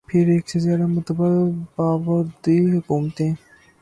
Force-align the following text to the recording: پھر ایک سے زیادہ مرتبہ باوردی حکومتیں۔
پھر 0.09 0.27
ایک 0.27 0.49
سے 0.49 0.59
زیادہ 0.59 0.85
مرتبہ 0.87 1.27
باوردی 1.75 2.59
حکومتیں۔ 2.77 3.31